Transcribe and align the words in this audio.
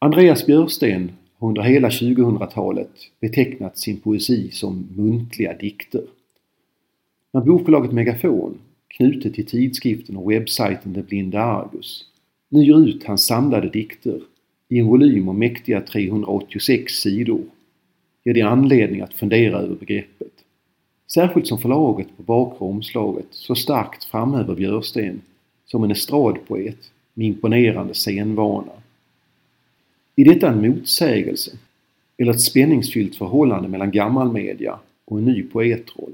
Andreas 0.00 0.46
Björsten 0.46 1.12
har 1.38 1.48
under 1.48 1.62
hela 1.62 1.88
2000-talet 1.88 2.90
betecknat 3.20 3.78
sin 3.78 4.00
poesi 4.00 4.50
som 4.50 4.88
muntliga 4.96 5.54
dikter. 5.56 6.02
När 7.32 7.40
bokförlaget 7.40 7.92
Megafon, 7.92 8.58
knutet 8.88 9.34
till 9.34 9.46
tidskriften 9.46 10.16
och 10.16 10.30
webbsajten 10.30 10.92
Den 10.92 11.04
blinde 11.04 11.40
Argus, 11.40 12.04
nu 12.48 12.64
ger 12.64 12.78
ut 12.78 13.04
hans 13.04 13.26
samlade 13.26 13.68
dikter 13.68 14.20
i 14.68 14.78
en 14.78 14.86
volym 14.86 15.28
om 15.28 15.38
mäktiga 15.38 15.80
386 15.80 16.92
sidor 16.92 17.42
ger 18.24 18.34
det 18.34 18.42
anledning 18.42 19.00
att 19.00 19.14
fundera 19.14 19.58
över 19.58 19.74
begreppet. 19.76 20.32
Särskilt 21.12 21.46
som 21.46 21.58
förlaget 21.58 22.16
på 22.16 22.22
bakre 22.22 22.66
omslaget 22.66 23.28
så 23.30 23.54
starkt 23.54 24.04
framhäver 24.04 24.54
Björsten 24.54 25.20
som 25.66 25.84
en 25.84 25.90
estradpoet 25.90 26.90
med 27.14 27.26
imponerande 27.26 27.94
scenvana. 27.94 28.72
I 30.18 30.24
detta 30.24 30.48
en 30.48 30.60
motsägelse 30.60 31.58
eller 32.16 32.32
ett 32.32 32.40
spänningsfyllt 32.40 33.16
förhållande 33.16 33.68
mellan 33.68 33.90
gammalmedia 33.90 34.78
och 35.04 35.18
en 35.18 35.24
ny 35.24 35.42
poetroll? 35.42 36.12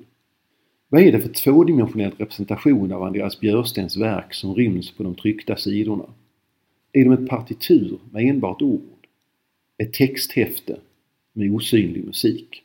Vad 0.89 1.03
är 1.03 1.13
det 1.13 1.21
för 1.21 1.29
tvådimensionell 1.29 2.13
representation 2.19 2.93
av 2.93 3.03
Andreas 3.03 3.41
Björstens 3.41 3.97
verk 3.97 4.35
som 4.35 4.55
ryms 4.55 4.91
på 4.91 5.03
de 5.03 5.15
tryckta 5.15 5.57
sidorna? 5.57 6.05
Är 6.93 7.05
de 7.05 7.13
ett 7.13 7.29
partitur 7.29 7.99
med 8.11 8.29
enbart 8.29 8.63
ord? 8.63 9.07
Ett 9.79 9.93
texthäfte 9.93 10.77
med 11.33 11.55
osynlig 11.55 12.05
musik? 12.05 12.63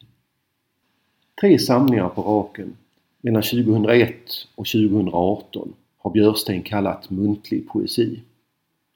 Tre 1.41 1.59
samlingar 1.59 2.09
på 2.09 2.21
raken 2.21 2.75
mellan 3.21 3.41
2001 3.41 4.15
och 4.55 4.67
2018 4.67 5.73
har 5.97 6.11
Björsten 6.11 6.61
kallat 6.61 7.09
muntlig 7.09 7.67
poesi. 7.67 8.19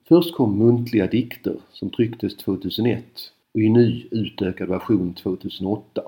Först 0.08 0.34
kom 0.34 0.58
Muntliga 0.58 1.06
dikter 1.06 1.56
som 1.72 1.90
trycktes 1.90 2.36
2001 2.36 3.04
och 3.54 3.60
i 3.60 3.68
ny 3.68 4.06
utökad 4.10 4.68
version 4.68 5.14
2008. 5.14 6.02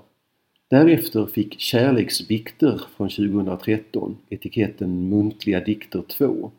Därefter 0.69 1.27
fick 1.27 1.61
Kärleksbikter 1.61 2.80
från 2.97 3.08
2013 3.08 4.17
etiketten 4.28 5.08
Muntliga 5.08 5.61
dikter 5.61 6.02
2 6.02 6.50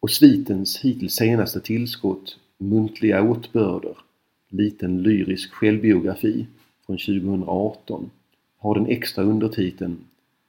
och 0.00 0.10
svitens 0.10 0.80
hittills 0.80 1.14
senaste 1.14 1.60
tillskott 1.60 2.38
Muntliga 2.58 3.22
åtbörder, 3.22 3.96
liten 4.48 5.02
lyrisk 5.02 5.52
självbiografi 5.52 6.46
från 6.86 6.96
2018 6.96 8.10
har 8.58 8.74
den 8.74 8.86
extra 8.86 9.24
undertiteln 9.24 9.96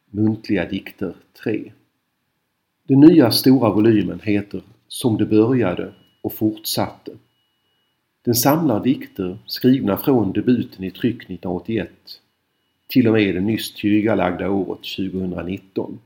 Muntliga 0.09 0.69
dikter 0.69 1.15
3. 1.43 1.71
Den 2.87 2.99
nya 2.99 3.31
stora 3.31 3.69
volymen 3.69 4.19
heter 4.23 4.61
Som 4.87 5.17
det 5.17 5.25
började 5.25 5.93
och 6.25 6.33
fortsatte. 6.33 7.11
Den 8.21 8.35
samlar 8.35 8.83
dikter 8.83 9.37
skrivna 9.45 9.97
från 9.97 10.33
debuten 10.33 10.83
i 10.83 10.91
tryck 10.91 11.15
1981 11.15 11.91
till 12.87 13.07
och 13.07 13.13
med 13.13 13.35
det 13.35 13.41
nyss 13.41 13.73
tillryggalagda 13.73 14.49
året 14.49 14.83
2019. 14.83 15.99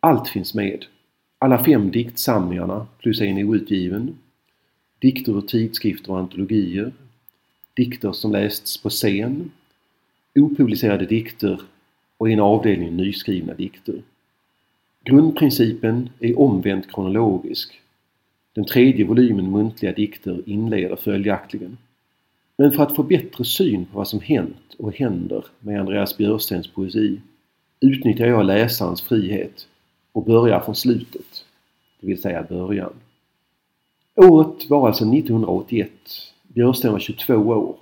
Allt 0.00 0.28
finns 0.28 0.54
med. 0.54 0.84
Alla 1.38 1.64
fem 1.64 1.90
diktsamlingarna 1.90 2.86
plus 2.98 3.20
en 3.20 3.38
outgiven. 3.38 4.18
Dikter 4.98 5.38
ur 5.38 5.40
tidskrifter 5.40 6.12
och 6.12 6.18
antologier. 6.18 6.92
Dikter 7.74 8.12
som 8.12 8.32
lästs 8.32 8.82
på 8.82 8.90
scen. 8.90 9.50
Opublicerade 10.34 11.06
dikter 11.06 11.60
och 12.16 12.30
en 12.30 12.40
avdelning 12.40 12.96
nyskrivna 12.96 13.54
dikter. 13.54 14.02
Grundprincipen 15.04 16.10
är 16.20 16.38
omvänt 16.38 16.92
kronologisk 16.92 17.80
den 18.56 18.64
tredje 18.64 19.04
volymen 19.04 19.50
muntliga 19.50 19.92
dikter 19.92 20.42
inleder 20.46 20.96
följaktligen. 20.96 21.78
Men 22.58 22.72
för 22.72 22.82
att 22.82 22.96
få 22.96 23.02
bättre 23.02 23.44
syn 23.44 23.84
på 23.84 23.98
vad 23.98 24.08
som 24.08 24.20
hänt 24.20 24.74
och 24.78 24.92
händer 24.92 25.44
med 25.60 25.80
Andreas 25.80 26.16
Björstens 26.16 26.68
poesi 26.68 27.20
utnyttjar 27.80 28.26
jag 28.26 28.46
läsarens 28.46 29.02
frihet 29.02 29.68
och 30.12 30.24
börjar 30.24 30.60
från 30.60 30.74
slutet, 30.74 31.44
det 32.00 32.06
vill 32.06 32.22
säga 32.22 32.46
början. 32.48 32.92
Året 34.14 34.70
var 34.70 34.86
alltså 34.86 35.04
1981. 35.04 35.90
Björsten 36.42 36.92
var 36.92 36.98
22 36.98 37.34
år 37.34 37.76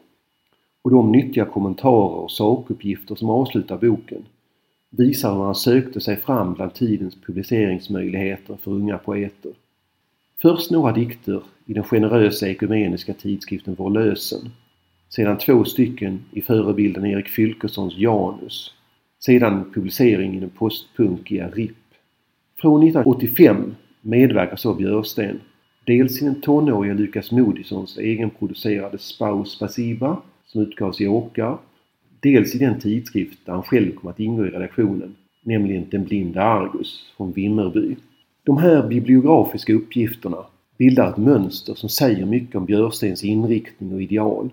och 0.82 0.90
de 0.90 1.12
nyttiga 1.12 1.44
kommentarer 1.44 2.16
och 2.16 2.30
sakuppgifter 2.30 3.14
som 3.14 3.30
avslutar 3.30 3.78
boken 3.78 4.26
visar 4.90 5.34
hur 5.34 5.42
han 5.42 5.54
sökte 5.54 6.00
sig 6.00 6.16
fram 6.16 6.54
bland 6.54 6.74
tidens 6.74 7.14
publiceringsmöjligheter 7.26 8.56
för 8.56 8.70
unga 8.70 8.98
poeter. 8.98 9.52
Först 10.42 10.70
några 10.70 10.92
dikter 10.92 11.42
i 11.66 11.74
den 11.74 11.84
generösa 11.84 12.48
ekumeniska 12.48 13.14
tidskriften 13.14 13.74
Vår 13.78 13.90
lösen. 13.90 14.50
Sedan 15.08 15.38
två 15.38 15.64
stycken 15.64 16.24
i 16.32 16.42
förebilden 16.42 17.06
Erik 17.06 17.28
Fylkessons 17.28 17.96
Janus. 17.96 18.74
Sedan 19.20 19.72
publicering 19.74 20.36
i 20.36 20.40
den 20.40 20.50
postpunkiga 20.50 21.48
RIP. 21.48 21.76
Från 22.60 22.82
1985 22.82 23.74
medverkar 24.00 24.56
så 24.56 24.74
Björsten 24.74 25.40
dels 25.86 26.22
i 26.22 26.24
den 26.24 26.40
tonåriga 26.40 26.94
Lukas 26.94 27.32
Moodyssons 27.32 27.98
egenproducerade 27.98 28.98
Spaus 28.98 29.52
Spasiba 29.52 30.22
som 30.46 30.62
utgavs 30.62 31.00
i 31.00 31.06
Åkar, 31.06 31.58
dels 32.20 32.54
i 32.54 32.58
den 32.58 32.80
tidskrift 32.80 33.38
där 33.46 33.52
han 33.52 33.62
själv 33.62 33.92
kom 33.94 34.10
att 34.10 34.20
ingå 34.20 34.46
i 34.46 34.50
redaktionen, 34.50 35.16
nämligen 35.42 35.86
Den 35.90 36.04
blinde 36.04 36.42
Argus 36.42 37.12
från 37.16 37.32
Vimmerby. 37.32 37.96
De 38.46 38.58
här 38.58 38.88
bibliografiska 38.88 39.72
uppgifterna 39.72 40.46
bildar 40.78 41.10
ett 41.10 41.16
mönster 41.16 41.74
som 41.74 41.88
säger 41.88 42.26
mycket 42.26 42.56
om 42.56 42.64
Björstens 42.64 43.24
inriktning 43.24 43.94
och 43.94 44.02
ideal. 44.02 44.50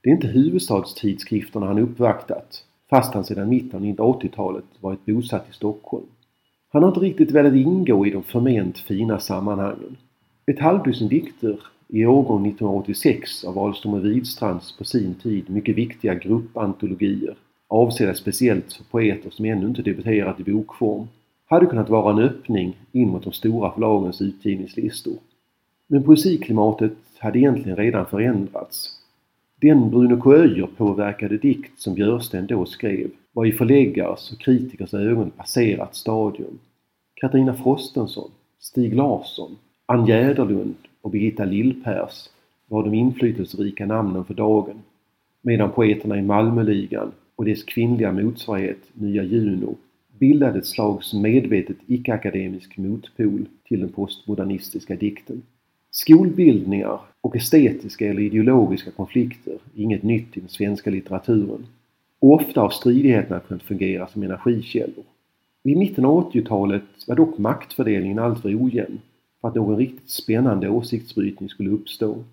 Det 0.00 0.10
är 0.10 0.14
inte 0.14 0.26
huvudstadstidskrifterna 0.26 1.66
han 1.66 1.78
uppvaktat, 1.78 2.64
fast 2.90 3.14
han 3.14 3.24
sedan 3.24 3.48
mitten 3.48 3.98
av 3.98 4.14
1980-talet 4.14 4.64
varit 4.80 5.06
bosatt 5.06 5.46
i 5.50 5.54
Stockholm. 5.54 6.06
Han 6.72 6.82
har 6.82 6.90
inte 6.90 7.00
riktigt 7.00 7.30
velat 7.30 7.54
ingå 7.54 8.06
i 8.06 8.10
de 8.10 8.22
förment 8.22 8.78
fina 8.78 9.18
sammanhangen. 9.20 9.96
Ett 10.46 10.60
halvdussin 10.60 11.08
dikter 11.08 11.60
i 11.88 12.06
årgång 12.06 12.46
1986 12.46 13.44
av 13.44 13.54
Wahlström 13.54 13.94
och 13.94 14.04
Widstrands 14.04 14.76
på 14.78 14.84
sin 14.84 15.14
tid 15.14 15.50
mycket 15.50 15.76
viktiga 15.76 16.14
gruppantologier 16.14 17.34
avsedda 17.68 18.14
speciellt 18.14 18.72
för 18.72 18.84
poeter 18.84 19.30
som 19.30 19.44
ännu 19.44 19.66
inte 19.66 19.82
debuterat 19.82 20.40
i 20.40 20.52
bokform 20.52 21.06
hade 21.52 21.66
kunnat 21.66 21.90
vara 21.90 22.12
en 22.12 22.18
öppning 22.18 22.76
in 22.92 23.08
mot 23.08 23.24
de 23.24 23.32
stora 23.32 23.72
förlagens 23.72 24.22
utgivningslistor. 24.22 25.16
Men 25.86 26.02
poesiklimatet 26.02 26.92
hade 27.18 27.38
egentligen 27.38 27.76
redan 27.76 28.06
förändrats. 28.06 28.98
Den 29.60 29.90
Bruno 29.90 30.20
K. 30.20 30.66
påverkade 30.76 31.38
dikt 31.38 31.80
som 31.80 31.94
Björsten 31.94 32.46
då 32.46 32.64
skrev 32.64 33.10
var 33.32 33.46
i 33.46 33.52
förläggares 33.52 34.32
och 34.32 34.38
kritikers 34.38 34.94
ögon 34.94 35.30
passerat 35.30 35.94
stadium. 35.94 36.58
Katarina 37.14 37.54
Frostenson, 37.54 38.30
Stig 38.60 38.94
Larsson, 38.94 39.56
Ann 39.86 40.06
Jäderlund 40.06 40.74
och 41.02 41.10
Birgitta 41.10 41.44
Lillpers 41.44 42.28
var 42.68 42.84
de 42.84 42.94
inflytelserika 42.94 43.86
namnen 43.86 44.24
för 44.24 44.34
dagen 44.34 44.82
medan 45.42 45.70
poeterna 45.70 46.18
i 46.18 46.22
Malmöligan 46.22 47.12
och 47.36 47.44
dess 47.44 47.64
kvinnliga 47.64 48.12
motsvarighet 48.12 48.78
Nya 48.92 49.22
Juno 49.22 49.76
bildade 50.22 50.58
ett 50.58 50.66
slags 50.66 51.14
medvetet 51.14 51.76
icke-akademisk 51.86 52.76
motpol 52.76 53.46
till 53.68 53.80
den 53.80 53.88
postmodernistiska 53.88 54.96
dikten. 54.96 55.42
Skolbildningar 55.90 57.00
och 57.20 57.36
estetiska 57.36 58.06
eller 58.06 58.22
ideologiska 58.22 58.90
konflikter 58.90 59.52
är 59.52 59.82
inget 59.82 60.02
nytt 60.02 60.36
i 60.36 60.40
den 60.40 60.48
svenska 60.48 60.90
litteraturen. 60.90 61.66
ofta 62.18 62.60
har 62.60 62.70
stridigheterna 62.70 63.40
kunnat 63.40 63.62
fungera 63.62 64.06
som 64.06 64.22
energikällor. 64.22 65.04
Vid 65.62 65.76
mitten 65.76 66.04
av 66.04 66.32
80-talet 66.32 66.82
var 67.06 67.16
dock 67.16 67.38
maktfördelningen 67.38 68.18
alltför 68.18 68.64
ojämn 68.64 69.00
för 69.40 69.48
att 69.48 69.54
någon 69.54 69.76
riktigt 69.76 70.10
spännande 70.10 70.68
åsiktsbrytning 70.68 71.48
skulle 71.48 71.70
uppstå. 71.70 72.24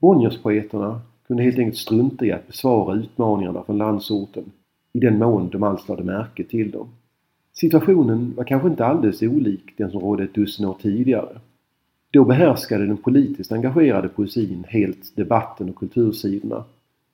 Bonnierspoeterna 0.00 1.00
kunde 1.26 1.42
helt 1.42 1.58
enkelt 1.58 1.78
strunta 1.78 2.24
i 2.26 2.32
att 2.32 2.46
besvara 2.46 2.94
utmaningarna 2.94 3.62
från 3.62 3.78
landsorten 3.78 4.44
i 4.92 4.98
den 4.98 5.18
mån 5.18 5.48
de 5.48 5.62
alls 5.62 5.88
lade 5.88 6.04
märke 6.04 6.44
till 6.44 6.70
dem. 6.70 6.88
Situationen 7.54 8.34
var 8.36 8.44
kanske 8.44 8.68
inte 8.68 8.84
alldeles 8.84 9.22
olik 9.22 9.74
den 9.76 9.90
som 9.90 10.00
rådde 10.00 10.24
ett 10.24 10.34
dussin 10.34 10.66
år 10.66 10.76
tidigare. 10.82 11.40
Då 12.10 12.24
behärskade 12.24 12.86
den 12.86 12.96
politiskt 12.96 13.52
engagerade 13.52 14.08
poesin 14.08 14.64
helt 14.68 15.16
debatten 15.16 15.68
och 15.68 15.76
kultursidorna 15.76 16.64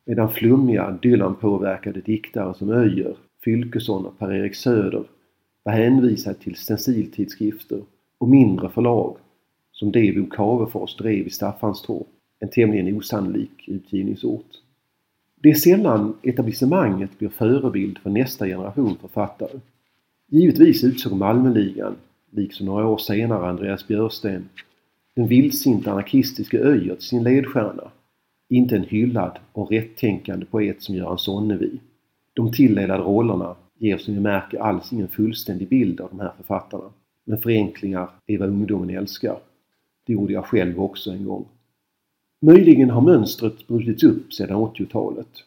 medan 0.05 0.31
flummiga 0.31 0.99
Dylan-påverkade 1.03 2.01
diktare 2.01 2.55
som 2.55 2.71
Öjer, 2.71 3.17
Fylkesson 3.45 4.07
och 4.07 4.19
Per-Erik 4.19 4.55
Söder 4.55 5.05
var 5.63 5.73
hänvisade 5.73 6.37
till 6.37 6.55
stenciltidskrifter 6.55 7.83
och 8.19 8.29
mindre 8.29 8.69
förlag 8.69 9.17
som 9.73 9.93
det 9.93 10.17
Bo 10.17 10.27
Cavefors 10.27 10.97
drev 10.97 11.27
i 11.27 11.31
Staffanstorp, 11.31 12.07
en 12.41 12.49
tämligen 12.49 12.97
osannolik 12.97 13.69
utgivningsort. 13.69 14.51
Det 15.43 15.51
är 15.51 15.55
sällan 15.55 16.15
etablissemanget 16.23 17.19
blir 17.19 17.29
förebild 17.29 17.99
för 17.99 18.11
nästa 18.11 18.47
generation 18.47 18.97
författare. 19.01 19.59
Givetvis 20.31 20.85
utsåg 20.85 21.13
Malmöligan, 21.13 21.97
liksom 22.31 22.67
några 22.67 22.87
år 22.87 22.99
senare 22.99 23.49
Andreas 23.49 23.87
Björsten, 23.87 24.49
den 25.15 25.29
vildsinta 25.29 25.93
anarkistiska 25.93 26.59
Öijer 26.59 26.95
till 26.95 27.05
sin 27.05 27.23
ledstjärna. 27.23 27.91
inte 28.49 28.77
en 28.77 28.83
hyllad 28.83 29.39
och 29.53 29.71
rättänkande 29.71 30.47
poet 30.47 30.83
som 30.83 30.95
Göran 30.95 31.19
Sonnevi. 31.19 31.81
De 32.35 32.53
tilldelade 32.53 33.03
rollerna 33.03 33.57
ger 33.79 33.99
som 33.99 34.15
vi 34.15 34.21
märker 34.21 34.59
alls 34.59 34.93
ingen 34.93 35.09
fullständig 35.09 35.69
bild 35.69 36.01
av 36.01 36.09
de 36.11 36.21
här 36.21 36.33
författarna. 36.37 36.91
Men 37.25 37.41
förenklingar 37.41 38.11
är 38.27 38.39
vad 38.39 38.49
ungdomen 38.49 38.91
älskar. 38.91 39.39
Det 40.07 40.13
gjorde 40.13 40.33
jag 40.33 40.45
själv 40.45 40.81
också 40.81 41.11
en 41.11 41.25
gång. 41.25 41.45
Möjligen 42.41 42.91
har 42.91 43.01
mönstret 43.01 43.67
brutits 43.67 44.03
upp 44.03 44.33
sedan 44.33 44.57
80-talet. 44.57 45.45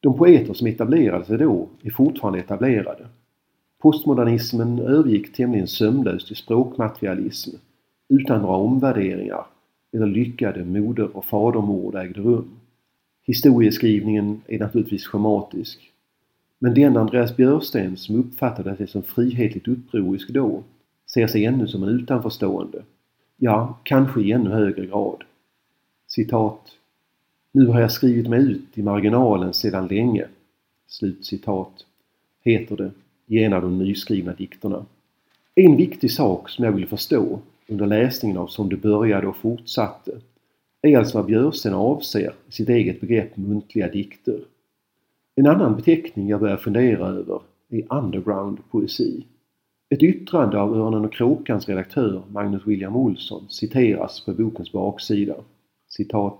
De 0.00 0.18
poeter 0.18 0.54
som 0.54 0.66
etablerade 0.66 1.24
sig 1.24 1.38
då 1.38 1.68
är 1.82 1.90
fortfarande 1.90 2.38
etablerade. 2.38 3.06
Postmodernismen 3.78 4.78
övergick 4.78 5.32
tämligen 5.32 5.66
sömlöst 5.66 6.30
i 6.30 6.34
språkmaterialism 6.34 7.56
utan 8.08 8.42
några 8.42 8.56
omvärderingar 8.56 9.46
eller 9.92 10.06
lyckade 10.06 10.64
moder 10.64 11.16
och 11.16 11.24
fadermord 11.24 11.94
ägde 11.94 12.20
rum. 12.20 12.50
Historieskrivningen 13.22 14.42
är 14.46 14.58
naturligtvis 14.58 15.06
schematisk. 15.06 15.92
Men 16.58 16.74
den 16.74 16.96
Andreas 16.96 17.36
Björsten 17.36 17.96
som 17.96 18.16
uppfattade 18.16 18.76
sig 18.76 18.86
som 18.86 19.02
frihetligt 19.02 19.68
upprorisk 19.68 20.28
då 20.28 20.62
ser 21.06 21.26
sig 21.26 21.44
ännu 21.44 21.66
som 21.66 21.82
en 21.82 21.88
utanförstående. 21.88 22.82
Ja, 23.36 23.78
kanske 23.82 24.20
i 24.20 24.32
ännu 24.32 24.50
högre 24.50 24.86
grad. 24.86 25.24
Citat. 26.06 26.60
Nu 27.52 27.66
har 27.66 27.80
jag 27.80 27.92
skrivit 27.92 28.28
mig 28.28 28.40
ut 28.40 28.78
i 28.78 28.82
marginalen 28.82 29.54
sedan 29.54 29.86
länge. 29.86 30.26
Slut 30.86 31.26
citat. 31.26 31.86
Heter 32.44 32.76
det 32.76 32.90
i 33.28 33.44
en 33.44 33.52
av 33.52 33.62
de 33.62 33.78
nyskrivna 33.78 34.32
dikterna. 34.32 34.86
En 35.54 35.76
viktig 35.76 36.12
sak 36.12 36.48
som 36.48 36.64
jag 36.64 36.72
vill 36.72 36.86
förstå 36.86 37.40
under 37.66 37.86
läsningen 37.86 38.38
av 38.38 38.46
Som 38.46 38.68
det 38.68 38.76
började 38.76 39.26
och 39.26 39.36
fortsatte 39.36 40.20
är 40.82 40.98
alltså 40.98 41.18
vad 41.18 41.26
Björsten 41.26 41.74
avser 41.74 42.32
i 42.48 42.52
sitt 42.52 42.68
eget 42.68 43.00
begrepp 43.00 43.36
muntliga 43.36 43.88
dikter. 43.88 44.40
En 45.34 45.46
annan 45.46 45.76
beteckning 45.76 46.28
jag 46.28 46.40
börjar 46.40 46.56
fundera 46.56 47.06
över 47.06 47.40
är 47.68 47.82
underground-poesi. 47.92 49.24
Ett 49.90 50.02
yttrande 50.02 50.60
av 50.60 50.76
Örnen 50.76 51.04
och 51.04 51.12
kråkans 51.12 51.68
redaktör 51.68 52.22
Magnus 52.28 52.66
William 52.66 52.96
Olsson 52.96 53.46
citeras 53.48 54.24
på 54.24 54.32
bokens 54.32 54.72
baksida. 54.72 55.34
Citat. 55.88 56.38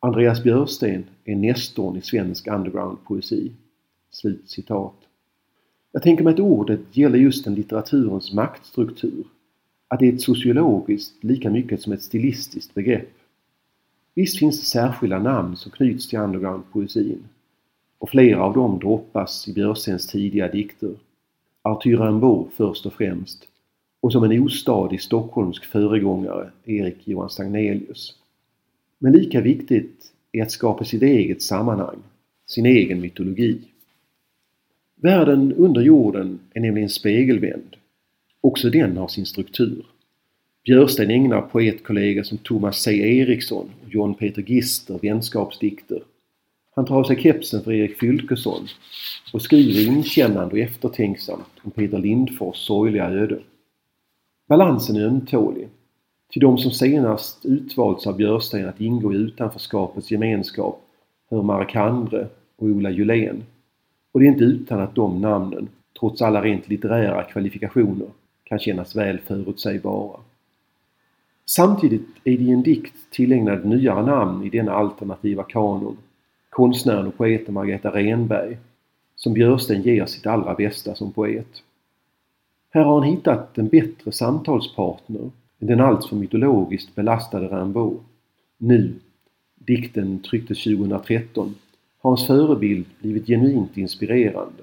Andreas 0.00 0.42
Björsten 0.42 1.04
är 1.24 1.36
nästorn 1.36 1.96
i 1.96 2.00
svensk 2.00 2.46
underground-poesi. 2.46 3.50
Slut 4.10 4.50
citat. 4.50 5.07
Jag 5.92 6.02
tänker 6.02 6.24
mig 6.24 6.32
att 6.32 6.40
ordet 6.40 6.96
gäller 6.96 7.18
just 7.18 7.44
den 7.44 7.54
litteraturens 7.54 8.32
maktstruktur. 8.32 9.24
Att 9.88 9.98
det 9.98 10.08
är 10.08 10.12
ett 10.12 10.20
sociologiskt 10.20 11.24
lika 11.24 11.50
mycket 11.50 11.82
som 11.82 11.92
ett 11.92 12.02
stilistiskt 12.02 12.74
begrepp. 12.74 13.12
Visst 14.14 14.38
finns 14.38 14.60
det 14.60 14.66
särskilda 14.66 15.18
namn 15.18 15.56
som 15.56 15.72
knyts 15.72 16.08
till 16.08 16.18
underground-poesin 16.18 17.18
och 17.98 18.10
flera 18.10 18.42
av 18.42 18.54
dem 18.54 18.78
droppas 18.78 19.48
i 19.48 19.52
Björsens 19.52 20.06
tidiga 20.06 20.48
dikter. 20.48 20.94
Arthur 21.62 21.98
Rimbaud 21.98 22.46
först 22.56 22.86
och 22.86 22.92
främst 22.92 23.48
och 24.00 24.12
som 24.12 24.24
en 24.24 24.42
ostadig 24.42 25.02
stockholmsk 25.02 25.64
föregångare 25.64 26.50
Erik 26.64 27.08
Johan 27.08 27.30
Stagnelius. 27.30 28.14
Men 28.98 29.12
lika 29.12 29.40
viktigt 29.40 30.12
är 30.32 30.42
att 30.42 30.50
skapa 30.50 30.84
sitt 30.84 31.02
eget 31.02 31.42
sammanhang, 31.42 31.98
sin 32.46 32.66
egen 32.66 33.00
mytologi. 33.00 33.58
Världen 35.00 35.52
under 35.52 35.80
jorden 35.80 36.38
är 36.54 36.60
nämligen 36.60 36.88
spegelvänd. 36.88 37.76
Också 38.40 38.70
den 38.70 38.96
har 38.96 39.08
sin 39.08 39.26
struktur. 39.26 39.86
Björsten 40.64 41.10
ägnar 41.10 41.40
poetkollegor 41.40 42.22
som 42.22 42.38
Thomas 42.38 42.82
C 42.82 43.18
Eriksson 43.18 43.70
och 43.84 43.94
John 43.94 44.14
Peter 44.14 44.42
Gister 44.42 44.98
vänskapsdikter. 45.02 46.02
Han 46.74 46.84
tar 46.86 46.96
av 46.96 47.04
sig 47.04 47.22
kepsen 47.22 47.62
för 47.64 47.72
Erik 47.72 47.98
Fylkesson 47.98 48.66
och 49.32 49.42
skriver 49.42 49.92
inkännande 49.92 50.52
och 50.52 50.58
eftertänksamt 50.58 51.52
om 51.62 51.70
Peter 51.70 51.98
Lindfors 51.98 52.56
sorgliga 52.56 53.08
öde. 53.10 53.38
Balansen 54.48 54.96
är 54.96 55.06
ömtålig. 55.06 55.68
Till 56.30 56.42
de 56.42 56.58
som 56.58 56.70
senast 56.70 57.46
utvalts 57.46 58.06
av 58.06 58.16
Björsten 58.16 58.68
att 58.68 58.80
ingå 58.80 59.12
i 59.12 59.16
utanförskapets 59.16 60.10
gemenskap 60.10 60.82
hör 61.30 61.42
Mark 61.42 61.76
Andre 61.76 62.28
och 62.56 62.66
Ola 62.66 62.90
Julén. 62.90 63.42
Och 64.12 64.20
det 64.20 64.26
är 64.26 64.32
inte 64.32 64.44
utan 64.44 64.80
att 64.80 64.94
de 64.94 65.20
namnen, 65.20 65.68
trots 66.00 66.22
alla 66.22 66.42
rent 66.42 66.68
litterära 66.68 67.22
kvalifikationer, 67.22 68.08
kan 68.44 68.58
kännas 68.58 68.96
väl 68.96 69.18
förutsägbara. 69.18 70.20
Samtidigt 71.46 72.08
är 72.24 72.38
det 72.38 72.44
i 72.44 72.50
en 72.50 72.62
dikt 72.62 72.94
tillägnad 73.10 73.64
nyare 73.64 74.06
namn 74.06 74.44
i 74.46 74.48
denna 74.50 74.72
alternativa 74.72 75.42
kanon, 75.42 75.96
konstnären 76.50 77.06
och 77.06 77.16
poeten 77.16 77.54
Margareta 77.54 77.90
Renberg, 77.90 78.58
som 79.16 79.32
Björsten 79.32 79.82
ger 79.82 80.06
sitt 80.06 80.26
allra 80.26 80.54
bästa 80.54 80.94
som 80.94 81.12
poet. 81.12 81.62
Här 82.70 82.84
har 82.84 83.00
han 83.00 83.08
hittat 83.08 83.58
en 83.58 83.68
bättre 83.68 84.12
samtalspartner 84.12 85.30
än 85.60 85.66
den 85.66 85.80
alltför 85.80 86.16
mytologiskt 86.16 86.94
belastade 86.94 87.60
Rimbaud. 87.60 87.98
Nu, 88.58 88.94
dikten 89.54 90.22
trycktes 90.22 90.64
2013, 90.64 91.54
hans 91.98 92.26
förebild 92.26 92.86
blivit 92.98 93.26
genuint 93.26 93.76
inspirerande. 93.76 94.62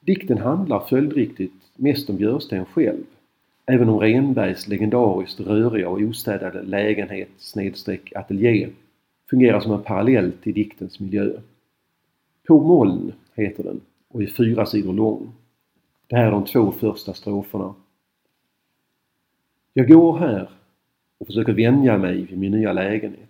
Dikten 0.00 0.38
handlar 0.38 0.80
följdriktigt 0.80 1.62
mest 1.76 2.10
om 2.10 2.16
Björsten 2.16 2.64
själv, 2.64 3.04
även 3.66 3.88
om 3.88 4.00
Renbergs 4.00 4.68
legendariskt 4.68 5.40
röriga 5.40 5.88
och 5.88 6.00
ostädade 6.00 6.62
lägenhet 6.62 7.28
snedstreck 7.38 8.12
ateljé 8.12 8.68
fungerar 9.30 9.60
som 9.60 9.72
en 9.72 9.82
parallell 9.82 10.32
till 10.32 10.54
diktens 10.54 11.00
miljö. 11.00 11.32
På 12.46 12.60
moln 12.60 13.12
heter 13.34 13.64
den 13.64 13.80
och 14.08 14.22
är 14.22 14.26
fyra 14.26 14.66
sidor 14.66 14.92
lång. 14.92 15.32
Det 16.06 16.16
här 16.16 16.26
är 16.26 16.30
de 16.30 16.44
två 16.44 16.72
första 16.72 17.14
stroferna. 17.14 17.74
Jag 19.72 19.88
går 19.88 20.18
här 20.18 20.50
och 21.18 21.26
försöker 21.26 21.52
vänja 21.52 21.98
mig 21.98 22.22
vid 22.22 22.38
min 22.38 22.52
nya 22.52 22.72
lägenhet. 22.72 23.28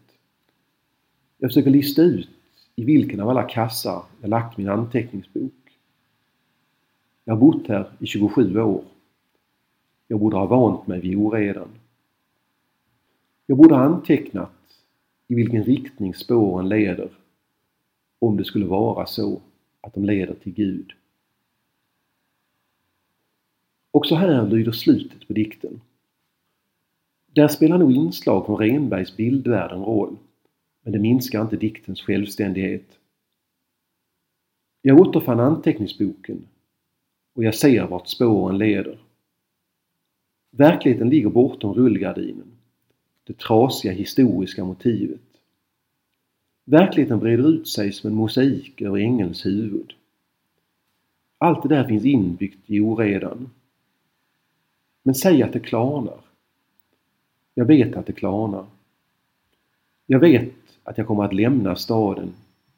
Jag 1.38 1.50
försöker 1.50 1.70
lista 1.70 2.02
ut 2.02 2.30
i 2.78 2.84
vilken 2.84 3.20
av 3.20 3.28
alla 3.28 3.42
kassar 3.42 4.02
jag 4.20 4.30
lagt 4.30 4.58
min 4.58 4.68
anteckningsbok. 4.68 5.52
Jag 7.24 7.34
har 7.34 7.40
bott 7.40 7.68
här 7.68 7.92
i 7.98 8.06
27 8.06 8.60
år. 8.60 8.84
Jag 10.08 10.20
borde 10.20 10.36
ha 10.36 10.46
vant 10.46 10.86
mig 10.86 11.00
vid 11.00 11.16
oredan. 11.16 11.68
Jag 13.46 13.58
borde 13.58 13.74
ha 13.74 13.82
antecknat 13.82 14.50
i 15.28 15.34
vilken 15.34 15.64
riktning 15.64 16.14
spåren 16.14 16.68
leder 16.68 17.08
om 18.18 18.36
det 18.36 18.44
skulle 18.44 18.66
vara 18.66 19.06
så 19.06 19.40
att 19.80 19.94
de 19.94 20.04
leder 20.04 20.34
till 20.34 20.52
Gud. 20.52 20.92
Också 23.90 24.14
här 24.14 24.46
lyder 24.46 24.72
slutet 24.72 25.26
på 25.26 25.32
dikten. 25.32 25.80
Där 27.26 27.48
spelar 27.48 27.78
nog 27.78 27.92
inslag 27.92 28.46
från 28.46 28.56
Renbergs 28.56 29.16
bildvärld 29.16 29.72
en 29.72 29.84
roll, 29.84 30.16
men 30.88 30.92
det 30.92 30.98
minskar 30.98 31.42
inte 31.42 31.56
diktens 31.56 32.00
självständighet. 32.00 32.98
Jag 34.82 35.00
återfann 35.00 35.40
anteckningsboken 35.40 36.46
och 37.34 37.44
jag 37.44 37.54
ser 37.54 37.86
vart 37.86 38.08
spåren 38.08 38.58
leder. 38.58 38.98
Verkligheten 40.50 41.08
ligger 41.08 41.28
bortom 41.30 41.74
rullgardinen, 41.74 42.52
det 43.24 43.38
trasiga 43.38 43.92
historiska 43.92 44.64
motivet. 44.64 45.20
Verkligheten 46.64 47.18
breder 47.18 47.48
ut 47.48 47.68
sig 47.68 47.92
som 47.92 48.10
en 48.10 48.16
mosaik 48.16 48.82
över 48.82 48.98
ängelns 48.98 49.46
huvud. 49.46 49.94
Allt 51.38 51.62
det 51.62 51.68
där 51.68 51.84
finns 51.84 52.04
inbyggt 52.04 52.70
i 52.70 52.80
oredan. 52.80 53.50
Men 55.02 55.14
säg 55.14 55.42
att 55.42 55.52
det 55.52 55.60
klarnar. 55.60 56.20
Jag 57.54 57.64
vet 57.64 57.96
att 57.96 58.06
det 58.06 58.12
klarnar. 58.12 58.66
Jag 60.06 60.20
vet 60.20 60.67
att 60.88 60.98
jag 60.98 61.06
kommer 61.06 61.24
att 61.24 61.34
lämna 61.34 61.76
staden 61.76 62.32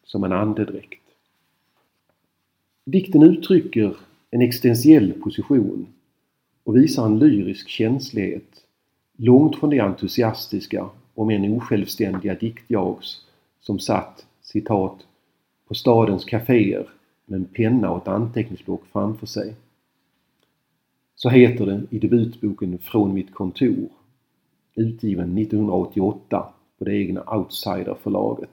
som 0.05 0.25
en 0.25 0.33
andedräkt. 0.33 1.03
Dikten 2.85 3.23
uttrycker 3.23 3.97
en 4.31 4.41
existentiell 4.43 5.13
position 5.13 5.87
och 6.65 6.77
visar 6.77 7.07
en 7.07 7.19
lyrisk 7.19 7.69
känslighet 7.69 8.65
långt 9.17 9.57
från 9.57 9.71
det 9.71 9.81
entusiastiska 9.81 10.89
om 11.15 11.31
än 11.31 11.57
osjälvständiga 11.57 12.35
diktjags 12.35 13.27
som 13.61 13.79
satt 13.79 14.27
citat 14.43 15.07
på 15.69 15.75
stadens 15.75 16.25
kaféer 16.25 16.89
med 17.27 17.37
en 17.37 17.45
penna 17.45 17.91
och 17.91 18.03
ett 18.03 18.09
anteckningsblock 18.09 18.83
framför 18.93 19.27
sig. 19.27 19.55
Så 21.15 21.29
heter 21.29 21.67
det 21.67 21.83
i 21.91 21.99
debutboken 21.99 22.79
Från 22.79 23.15
mitt 23.15 23.35
kontor 23.35 23.89
utgiven 24.75 25.39
1988 25.39 26.53
på 26.81 26.85
det 26.85 26.97
egna 26.97 27.37
Outsiderförlaget. 27.37 28.51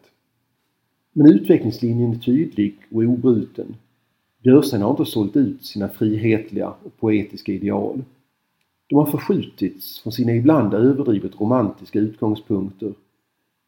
Men 1.11 1.33
utvecklingslinjen 1.33 2.13
är 2.13 2.19
tydlig 2.19 2.75
och 2.91 3.03
obruten. 3.03 3.75
Björsten 4.43 4.81
har 4.81 4.89
inte 4.89 5.05
sålt 5.05 5.35
ut 5.35 5.65
sina 5.65 5.89
frihetliga 5.89 6.73
och 6.83 6.97
poetiska 6.99 7.51
ideal. 7.51 8.03
De 8.87 8.95
har 8.95 9.05
förskjutits 9.05 9.99
från 9.99 10.13
sina 10.13 10.35
ibland 10.35 10.73
överdrivet 10.73 11.41
romantiska 11.41 11.99
utgångspunkter. 11.99 12.93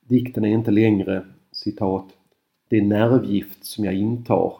Dikten 0.07 0.45
är 0.45 0.49
inte 0.49 0.71
längre 0.71 1.25
citat, 1.51 2.07
det 2.67 2.81
nervgift 2.81 3.65
som 3.65 3.85
jag 3.85 3.93
intar, 3.93 4.53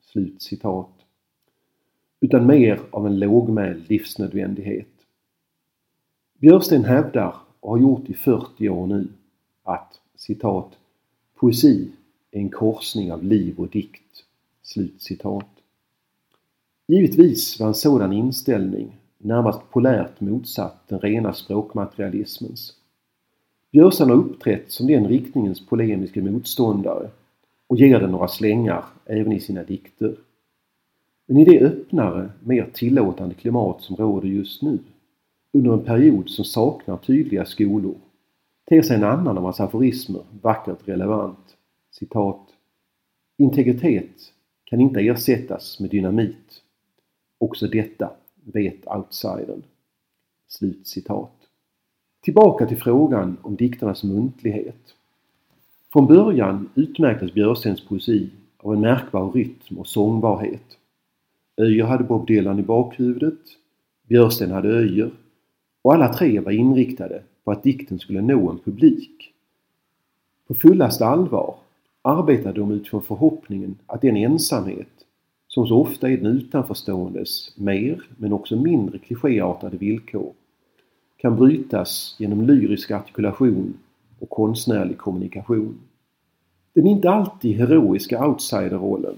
slut 0.00 0.42
citat, 0.42 0.90
utan 2.20 2.46
mer 2.46 2.80
av 2.90 3.06
en 3.06 3.18
lågmäld 3.18 3.90
livsnödvändighet. 3.90 4.88
Björsten 6.38 6.84
hävdar, 6.84 7.36
och 7.60 7.70
har 7.70 7.78
gjort 7.78 8.08
i 8.08 8.14
40 8.14 8.68
år 8.68 8.86
nu, 8.86 9.08
att 9.64 10.00
citat, 10.16 10.72
poesi 11.34 11.88
är 12.30 12.38
en 12.38 12.50
korsning 12.50 13.12
av 13.12 13.24
liv 13.24 13.54
och 13.58 13.68
dikt. 13.68 14.24
Slut 14.62 15.02
citat. 15.02 15.48
Givetvis 16.86 17.60
var 17.60 17.66
en 17.66 17.74
sådan 17.74 18.12
inställning 18.12 18.96
närmast 19.18 19.60
polärt 19.70 20.20
motsatt 20.20 20.88
den 20.88 20.98
rena 21.00 21.32
språkmaterialismens. 21.32 22.76
Björsan 23.72 24.10
har 24.10 24.16
uppträtt 24.16 24.72
som 24.72 24.86
den 24.86 25.08
riktningens 25.08 25.66
polemiska 25.66 26.22
motståndare 26.22 27.10
och 27.66 27.76
ger 27.76 28.00
den 28.00 28.10
några 28.10 28.28
slängar 28.28 28.84
även 29.04 29.32
i 29.32 29.40
sina 29.40 29.62
dikter. 29.62 30.16
Men 31.26 31.36
i 31.36 31.44
det 31.44 31.60
öppnare, 31.60 32.30
mer 32.40 32.70
tillåtande 32.72 33.34
klimat 33.34 33.82
som 33.82 33.96
råder 33.96 34.28
just 34.28 34.62
nu, 34.62 34.78
under 35.52 35.72
en 35.72 35.84
period 35.84 36.30
som 36.30 36.44
saknar 36.44 36.96
tydliga 36.96 37.44
skolor, 37.44 37.94
ter 38.68 38.82
sig 38.82 38.96
en 38.96 39.04
annan 39.04 39.38
av 39.38 39.44
hans 39.44 39.60
aforismer 39.60 40.22
vackert 40.42 40.88
relevant. 40.88 41.56
Citat. 41.90 42.48
Integritet 43.38 44.32
kan 44.64 44.80
inte 44.80 45.00
ersättas 45.00 45.80
med 45.80 45.90
dynamit. 45.90 46.62
Också 47.38 47.66
detta 47.66 48.10
vet 48.44 48.86
outsidern. 48.86 49.62
Slut 50.48 50.86
citat. 50.86 51.32
Tillbaka 52.22 52.66
till 52.66 52.76
frågan 52.76 53.36
om 53.42 53.56
dikternas 53.56 54.04
muntlighet. 54.04 54.94
Från 55.92 56.06
början 56.06 56.68
utmärktes 56.74 57.34
Björstens 57.34 57.88
poesi 57.88 58.30
av 58.56 58.74
en 58.74 58.80
märkbar 58.80 59.32
rytm 59.32 59.78
och 59.78 59.86
sångbarhet. 59.86 60.78
Öjer 61.56 61.84
hade 61.84 62.04
Bob 62.04 62.26
Dylan 62.26 62.58
i 62.58 62.62
bakhuvudet, 62.62 63.40
Björsten 64.08 64.50
hade 64.50 64.68
Öjer 64.68 65.10
och 65.82 65.94
alla 65.94 66.12
tre 66.12 66.40
var 66.40 66.52
inriktade 66.52 67.22
på 67.44 67.52
att 67.52 67.62
dikten 67.62 67.98
skulle 67.98 68.20
nå 68.20 68.50
en 68.50 68.58
publik. 68.58 69.32
På 70.46 70.54
fullaste 70.54 71.06
allvar 71.06 71.54
arbetade 72.02 72.60
de 72.60 72.70
utifrån 72.70 73.02
förhoppningen 73.02 73.76
att 73.86 74.00
den 74.00 74.16
ensamhet 74.16 74.88
som 75.48 75.66
så 75.66 75.80
ofta 75.80 76.10
är 76.10 76.16
den 76.16 76.26
utanförståendes 76.26 77.52
mer 77.56 78.02
men 78.16 78.32
också 78.32 78.56
mindre 78.56 78.98
klichéartade 78.98 79.76
villkor 79.76 80.32
kan 81.16 81.36
brytas 81.36 82.16
genom 82.18 82.46
lyrisk 82.46 82.90
artikulation 82.90 83.74
och 84.18 84.30
konstnärlig 84.30 84.98
kommunikation. 84.98 85.78
Den 86.72 86.86
inte 86.86 87.10
alltid 87.10 87.56
heroiska 87.56 88.26
outsiderrollen 88.26 89.16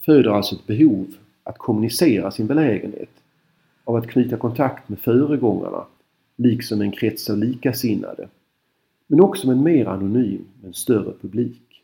föder 0.00 0.30
alltså 0.30 0.54
ett 0.54 0.66
behov 0.66 1.06
att 1.42 1.58
kommunicera 1.58 2.30
sin 2.30 2.46
belägenhet, 2.46 3.10
av 3.84 3.96
att 3.96 4.08
knyta 4.08 4.36
kontakt 4.36 4.88
med 4.88 4.98
föregångarna, 4.98 5.84
liksom 6.38 6.80
en 6.80 6.92
krets 6.92 7.30
av 7.30 7.38
likasinnade, 7.38 8.28
men 9.06 9.20
också 9.20 9.46
med 9.46 9.56
en 9.56 9.64
mer 9.64 9.86
anonym 9.86 10.44
men 10.62 10.74
större 10.74 11.12
publik. 11.20 11.82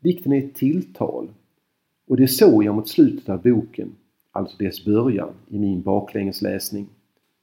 Dikten 0.00 0.32
är 0.32 0.38
ett 0.38 0.54
tilltal 0.54 1.28
och 2.06 2.16
det 2.16 2.22
är 2.22 2.26
så 2.26 2.62
jag 2.62 2.74
mot 2.74 2.88
slutet 2.88 3.28
av 3.28 3.42
boken, 3.42 3.92
alltså 4.30 4.56
dess 4.56 4.84
början 4.84 5.30
i 5.48 5.58
min 5.58 5.82
baklängesläsning, 5.82 6.86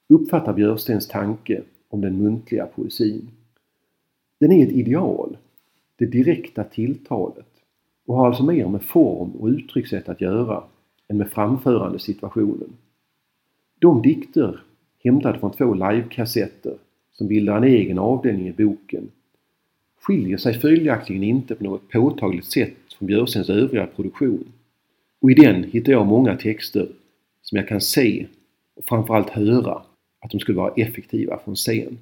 uppfattar 0.08 0.53
Björstens 0.53 1.08
tanke 1.08 1.62
om 1.89 2.01
den 2.01 2.18
muntliga 2.18 2.65
poesin. 2.65 3.29
Den 4.39 4.51
är 4.51 4.68
ett 4.68 4.74
ideal, 4.74 5.38
det 5.96 6.06
direkta 6.06 6.63
tilltalet 6.63 7.46
och 8.06 8.15
har 8.15 8.27
alltså 8.27 8.44
mer 8.44 8.68
med 8.68 8.84
form 8.84 9.32
och 9.32 9.48
uttryckssätt 9.48 10.10
att 10.10 10.22
göra 10.22 10.63
än 11.08 11.18
med 11.18 11.32
framförande 11.32 12.00
situationen. 12.00 12.70
De 13.79 14.01
dikter, 14.01 14.63
hämtade 15.03 15.39
från 15.39 15.51
två 15.51 15.74
livekassetter, 15.74 16.77
som 17.12 17.27
bildar 17.27 17.58
en 17.58 17.63
egen 17.63 18.00
avdelning 18.00 18.48
i 18.48 18.51
boken, 18.51 19.12
skiljer 20.01 20.38
sig 20.38 20.53
följaktligen 20.53 21.24
inte 21.24 21.56
på 21.56 21.63
något 21.63 21.89
påtagligt 21.89 22.46
sätt 22.46 22.74
från 22.98 23.08
Björstens 23.08 23.50
övriga 23.50 23.88
produktion. 23.88 24.51
Och 25.22 25.32
i 25.32 25.34
den 25.34 25.63
hittar 25.63 25.91
jag 25.91 26.08
många 26.08 26.36
texter 26.36 26.88
som 27.41 27.58
jag 27.58 27.68
kan 27.68 27.82
se 27.82 28.25
och 28.75 28.86
framförallt 28.86 29.29
höra 29.29 29.82
att 30.20 30.32
de 30.32 30.39
skulle 30.39 30.58
vara 30.58 30.74
effektiva 30.74 31.39
från 31.44 31.56
scen. 31.56 31.98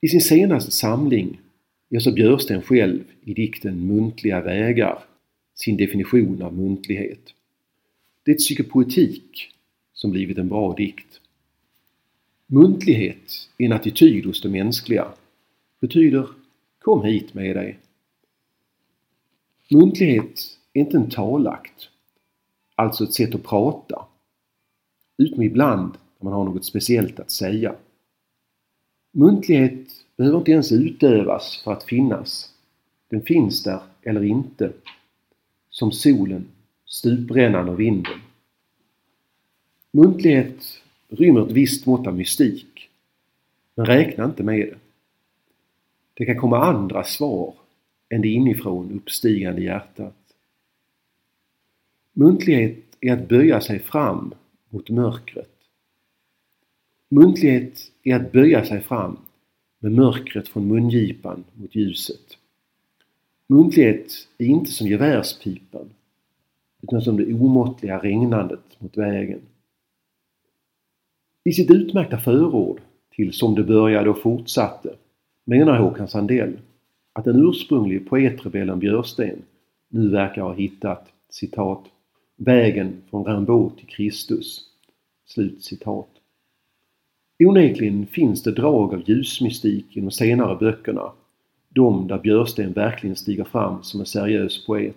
I 0.00 0.08
sin 0.08 0.20
senaste 0.20 0.70
samling 0.70 1.40
gör 1.88 2.00
så 2.00 2.12
Björsten 2.12 2.62
själv 2.62 3.04
i 3.24 3.34
dikten 3.34 3.86
Muntliga 3.86 4.40
vägar 4.40 4.98
sin 5.54 5.76
definition 5.76 6.42
av 6.42 6.56
muntlighet. 6.56 7.34
Det 8.24 8.30
är 8.30 8.34
ett 8.34 8.40
psykopoetik 8.40 9.50
som 9.92 10.10
blivit 10.10 10.38
en 10.38 10.48
bra 10.48 10.74
dikt. 10.74 11.20
Muntlighet 12.52 13.48
är 13.58 13.64
en 13.66 13.72
attityd 13.72 14.26
hos 14.26 14.40
det 14.40 14.48
mänskliga. 14.48 15.12
Betyder 15.80 16.28
Kom 16.78 17.04
hit 17.04 17.34
med 17.34 17.56
dig. 17.56 17.78
Muntlighet 19.70 20.58
är 20.72 20.80
inte 20.80 20.96
en 20.96 21.10
talakt, 21.10 21.88
alltså 22.74 23.04
ett 23.04 23.14
sätt 23.14 23.34
att 23.34 23.42
prata, 23.42 24.04
utom 25.18 25.42
ibland 25.42 25.92
när 26.18 26.24
man 26.24 26.32
har 26.32 26.44
något 26.44 26.64
speciellt 26.64 27.20
att 27.20 27.30
säga. 27.30 27.74
Muntlighet 29.12 29.88
behöver 30.16 30.38
inte 30.38 30.52
ens 30.52 30.72
utövas 30.72 31.62
för 31.64 31.72
att 31.72 31.84
finnas. 31.84 32.54
Den 33.08 33.22
finns 33.22 33.62
där 33.62 33.80
eller 34.02 34.22
inte. 34.24 34.72
Som 35.70 35.92
solen, 35.92 36.48
stuprännan 36.86 37.68
och 37.68 37.80
vinden. 37.80 38.20
Muntlighet 39.90 40.81
rymmer 41.12 41.46
ett 41.46 41.52
visst 41.52 41.86
mått 41.86 42.06
av 42.06 42.16
mystik. 42.16 42.88
Men 43.74 43.86
räkna 43.86 44.24
inte 44.24 44.42
med 44.42 44.68
det. 44.68 44.78
Det 46.14 46.24
kan 46.24 46.36
komma 46.36 46.64
andra 46.64 47.04
svar 47.04 47.54
än 48.08 48.22
det 48.22 48.28
inifrån 48.28 48.92
uppstigande 48.92 49.62
hjärtat. 49.62 50.16
Muntlighet 52.12 52.78
är 53.00 53.12
att 53.12 53.28
böja 53.28 53.60
sig 53.60 53.78
fram 53.78 54.34
mot 54.68 54.90
mörkret. 54.90 55.48
Muntlighet 57.08 57.78
är 58.02 58.16
att 58.16 58.32
böja 58.32 58.64
sig 58.64 58.80
fram 58.80 59.16
med 59.78 59.92
mörkret 59.92 60.48
från 60.48 60.68
mungipan 60.68 61.44
mot 61.54 61.74
ljuset. 61.74 62.38
Muntlighet 63.46 64.28
är 64.38 64.46
inte 64.46 64.72
som 64.72 64.86
gevärspipan 64.86 65.90
utan 66.82 67.02
som 67.02 67.16
det 67.16 67.34
omåttliga 67.34 67.98
regnandet 67.98 68.60
mot 68.78 68.96
vägen. 68.96 69.40
I 71.44 71.52
sitt 71.52 71.70
utmärkta 71.70 72.18
förord 72.18 72.80
till 73.10 73.32
Som 73.32 73.54
det 73.54 73.64
började 73.64 74.10
och 74.10 74.18
fortsatte 74.18 74.94
menar 75.44 75.78
Håkan 75.78 76.08
Sandell 76.08 76.58
att 77.12 77.24
den 77.24 77.48
ursprunglige 77.48 78.00
poetrebellen 78.00 78.78
Björsten 78.78 79.42
nu 79.88 80.08
verkar 80.08 80.42
ha 80.42 80.54
hittat 80.54 81.08
citat 81.30 81.84
”vägen 82.36 83.02
från 83.10 83.24
Rimbaud 83.24 83.76
till 83.76 83.86
Kristus”. 83.86 84.60
Slut 85.26 85.64
citat. 85.64 86.08
Onekligen 87.38 88.06
finns 88.06 88.42
det 88.42 88.52
drag 88.52 88.94
av 88.94 89.02
ljusmystik 89.10 89.96
i 89.96 90.00
de 90.00 90.10
senare 90.10 90.56
böckerna, 90.56 91.12
de 91.68 92.08
där 92.08 92.18
Björsten 92.18 92.72
verkligen 92.72 93.16
stiger 93.16 93.44
fram 93.44 93.82
som 93.82 94.00
en 94.00 94.06
seriös 94.06 94.66
poet. 94.66 94.96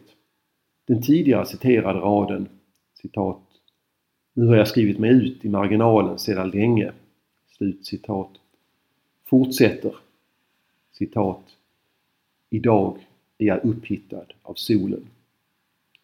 Den 0.87 1.01
tidigare 1.01 1.45
citerade 1.45 1.99
raden 1.99 2.47
citat 3.01 3.44
”Nu 4.37 4.47
har 4.47 4.55
jag 4.55 4.67
skrivit 4.67 4.99
mig 4.99 5.11
ut 5.11 5.45
i 5.45 5.49
marginalen 5.49 6.19
sedan 6.19 6.49
länge” 6.49 6.91
slut 7.57 7.85
citat, 7.85 8.29
fortsätter 9.25 9.95
citat 10.91 11.55
Idag 12.49 12.97
är 13.37 13.45
jag 13.45 13.65
upphittad 13.65 14.25
av 14.41 14.53
solen. 14.53 15.07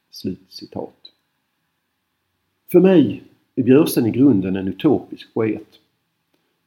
Slut 0.10 0.46
citat. 0.48 0.96
För 2.72 2.80
mig 2.80 3.24
är 3.56 3.64
Björsen 3.64 4.06
i 4.06 4.12
grunden 4.12 4.56
en 4.56 4.68
utopisk 4.68 5.34
poet. 5.34 5.68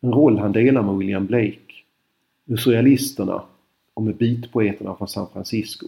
En 0.01 0.13
roll 0.13 0.39
han 0.39 0.53
delar 0.53 0.83
med 0.83 0.97
William 0.97 1.27
Blake, 1.27 1.75
med 2.45 2.59
surrealisterna 2.59 3.43
och 3.95 4.03
med 4.03 4.17
beatpoeterna 4.17 4.97
från 4.97 5.09
San 5.09 5.29
Francisco. 5.33 5.87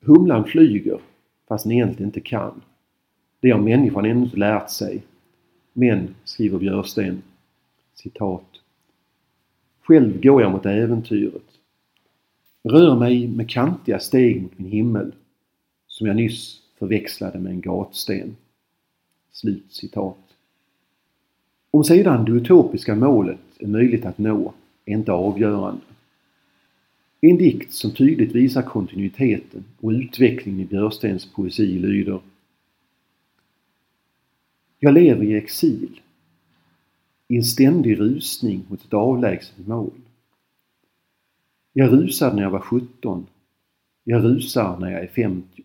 Humlan 0.00 0.44
flyger 0.44 1.00
fast 1.48 1.64
den 1.64 1.72
egentligen 1.72 2.08
inte 2.08 2.20
kan. 2.20 2.60
Det 3.40 3.50
har 3.50 3.60
människan 3.60 4.04
ännu 4.04 4.24
inte 4.24 4.36
lärt 4.36 4.70
sig. 4.70 5.02
Men, 5.72 6.14
skriver 6.24 6.58
Björsten, 6.58 7.22
citat. 7.94 8.46
Själv 9.82 10.20
går 10.22 10.42
jag 10.42 10.52
mot 10.52 10.66
äventyret. 10.66 11.42
Rör 12.62 12.98
mig 12.98 13.28
med 13.28 13.50
kantiga 13.50 13.98
steg 13.98 14.42
mot 14.42 14.58
min 14.58 14.70
himmel, 14.72 15.12
som 15.86 16.06
jag 16.06 16.16
nyss 16.16 16.60
förväxlade 16.78 17.38
med 17.38 17.52
en 17.52 17.60
gatsten. 17.60 18.36
Slut 19.32 19.66
citat. 19.68 20.18
Om 21.70 21.84
sedan 21.84 22.24
det 22.24 22.32
utopiska 22.32 22.94
målet 22.94 23.40
är 23.58 23.66
möjligt 23.66 24.06
att 24.06 24.18
nå 24.18 24.52
är 24.84 24.92
inte 24.92 25.12
avgörande. 25.12 25.80
En 27.20 27.36
dikt 27.36 27.72
som 27.72 27.90
tydligt 27.90 28.34
visar 28.34 28.62
kontinuiteten 28.62 29.64
och 29.80 29.90
utvecklingen 29.90 30.60
i 30.60 30.64
Björstens 30.64 31.26
poesi 31.26 31.78
lyder 31.78 32.20
jag 34.82 34.94
lever 34.94 35.24
i 35.24 35.34
exil 35.34 36.00
i 37.28 37.36
en 37.36 37.44
ständig 37.44 38.00
rusning 38.00 38.64
mot 38.68 38.84
ett 38.84 38.94
avlägset 38.94 39.66
mål. 39.66 40.00
Jag 41.72 41.92
rusade 41.92 42.36
när 42.36 42.42
jag 42.42 42.50
var 42.50 42.60
17. 42.60 43.26
Jag 44.04 44.24
rusar 44.24 44.78
när 44.78 44.90
jag 44.90 45.02
är 45.02 45.06
50. 45.06 45.62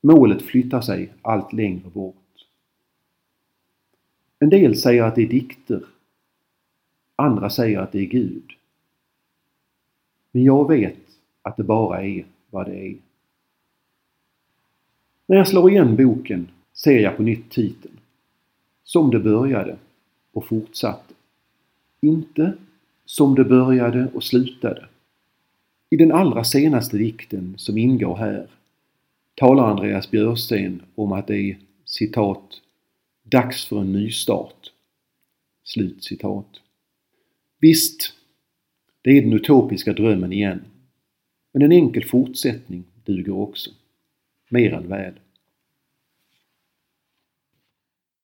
Målet 0.00 0.42
flyttar 0.42 0.80
sig 0.80 1.12
allt 1.22 1.52
längre 1.52 1.90
bort. 1.90 2.46
En 4.38 4.50
del 4.50 4.76
säger 4.76 5.02
att 5.02 5.14
det 5.14 5.22
är 5.22 5.28
dikter. 5.28 5.84
Andra 7.16 7.50
säger 7.50 7.78
att 7.78 7.92
det 7.92 8.00
är 8.00 8.06
Gud. 8.06 8.52
Men 10.30 10.44
jag 10.44 10.68
vet 10.68 10.98
att 11.42 11.56
det 11.56 11.64
bara 11.64 12.02
är 12.02 12.24
vad 12.50 12.66
det 12.66 12.86
är. 12.86 12.96
När 15.26 15.36
jag 15.36 15.48
slår 15.48 15.70
igen 15.70 15.96
boken 15.96 16.48
ser 16.74 16.98
jag 16.98 17.16
på 17.16 17.22
nytt 17.22 17.50
titeln. 17.50 17.98
Som 18.84 19.10
det 19.10 19.20
började 19.20 19.76
och 20.32 20.46
fortsatte. 20.46 21.14
Inte 22.00 22.52
som 23.04 23.34
det 23.34 23.44
började 23.44 24.08
och 24.14 24.24
slutade. 24.24 24.88
I 25.90 25.96
den 25.96 26.12
allra 26.12 26.44
senaste 26.44 26.96
dikten 26.96 27.54
som 27.56 27.78
ingår 27.78 28.16
här 28.16 28.46
talar 29.34 29.70
Andreas 29.70 30.10
Björsten 30.10 30.82
om 30.94 31.12
att 31.12 31.26
det 31.26 31.36
är 31.36 31.58
citat 31.84 32.60
”dags 33.22 33.64
för 33.64 33.80
en 33.80 33.92
nystart”. 33.92 34.70
Slut 35.64 36.04
citat. 36.04 36.60
Visst, 37.60 38.12
det 39.02 39.10
är 39.10 39.22
den 39.22 39.32
utopiska 39.32 39.92
drömmen 39.92 40.32
igen. 40.32 40.64
Men 41.52 41.62
en 41.62 41.72
enkel 41.72 42.04
fortsättning 42.04 42.84
duger 43.04 43.36
också. 43.38 43.70
Mer 44.48 44.72
än 44.72 44.88
väl. 44.88 45.14